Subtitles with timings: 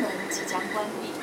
[0.00, 1.21] 门即将关闭。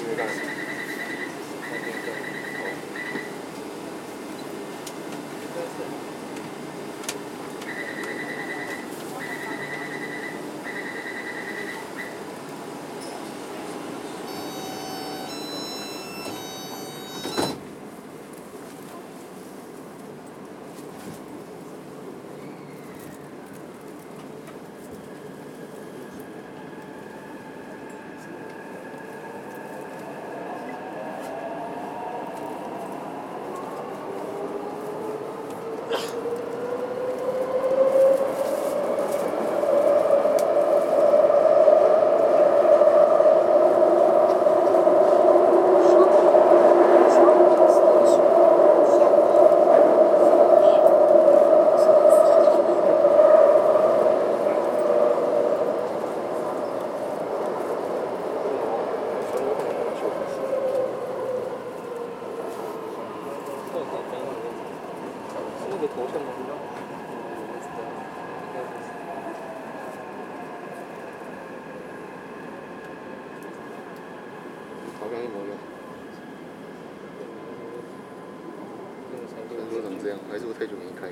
[0.00, 0.51] Right.
[65.94, 66.56] 好像没用。
[74.98, 75.52] 好像没。
[80.30, 81.08] 还是我太久没开。